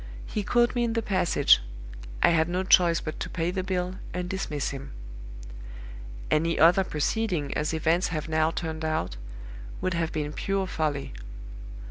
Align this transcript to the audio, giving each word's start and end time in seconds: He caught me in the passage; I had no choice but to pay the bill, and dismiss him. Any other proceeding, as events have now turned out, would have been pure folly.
He 0.25 0.41
caught 0.41 0.73
me 0.73 0.83
in 0.83 0.93
the 0.93 1.03
passage; 1.03 1.61
I 2.23 2.29
had 2.29 2.49
no 2.49 2.63
choice 2.63 2.99
but 2.99 3.19
to 3.19 3.29
pay 3.29 3.51
the 3.51 3.61
bill, 3.61 3.99
and 4.15 4.27
dismiss 4.27 4.69
him. 4.71 4.93
Any 6.31 6.57
other 6.57 6.83
proceeding, 6.83 7.53
as 7.55 7.71
events 7.71 8.07
have 8.07 8.27
now 8.27 8.49
turned 8.49 8.83
out, 8.83 9.17
would 9.79 9.93
have 9.93 10.11
been 10.11 10.33
pure 10.33 10.65
folly. 10.65 11.13